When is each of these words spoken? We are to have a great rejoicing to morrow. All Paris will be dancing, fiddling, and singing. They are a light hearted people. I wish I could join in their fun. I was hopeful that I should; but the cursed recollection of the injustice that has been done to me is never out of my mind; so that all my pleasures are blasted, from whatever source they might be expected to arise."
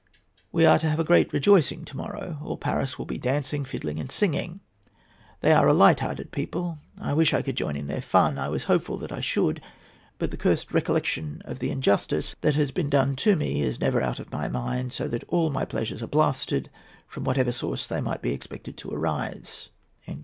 We 0.51 0.65
are 0.65 0.79
to 0.79 0.89
have 0.89 0.99
a 0.99 1.03
great 1.03 1.31
rejoicing 1.31 1.85
to 1.85 1.95
morrow. 1.95 2.39
All 2.43 2.57
Paris 2.57 2.97
will 2.97 3.05
be 3.05 3.19
dancing, 3.19 3.63
fiddling, 3.63 3.99
and 3.99 4.11
singing. 4.11 4.59
They 5.41 5.51
are 5.51 5.67
a 5.67 5.75
light 5.75 5.99
hearted 5.99 6.31
people. 6.31 6.79
I 6.99 7.13
wish 7.13 7.35
I 7.35 7.43
could 7.43 7.55
join 7.55 7.75
in 7.75 7.85
their 7.85 8.01
fun. 8.01 8.39
I 8.39 8.49
was 8.49 8.63
hopeful 8.63 8.97
that 8.97 9.11
I 9.11 9.19
should; 9.21 9.61
but 10.17 10.31
the 10.31 10.37
cursed 10.37 10.71
recollection 10.71 11.43
of 11.45 11.59
the 11.59 11.69
injustice 11.69 12.35
that 12.41 12.55
has 12.55 12.71
been 12.71 12.89
done 12.89 13.15
to 13.17 13.35
me 13.35 13.61
is 13.61 13.79
never 13.79 14.01
out 14.01 14.17
of 14.19 14.31
my 14.31 14.47
mind; 14.49 14.91
so 14.91 15.07
that 15.07 15.23
all 15.27 15.51
my 15.51 15.65
pleasures 15.65 16.01
are 16.01 16.07
blasted, 16.07 16.71
from 17.07 17.23
whatever 17.23 17.51
source 17.51 17.85
they 17.85 18.01
might 18.01 18.23
be 18.23 18.33
expected 18.33 18.77
to 18.77 18.89
arise." 18.89 19.69